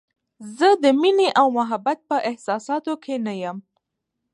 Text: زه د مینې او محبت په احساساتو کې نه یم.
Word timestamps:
زه 0.57 0.67
د 0.83 0.85
مینې 1.01 1.29
او 1.39 1.47
محبت 1.57 1.99
په 2.09 2.17
احساساتو 2.29 2.93
کې 3.03 3.15
نه 3.25 3.33
یم. 3.41 3.57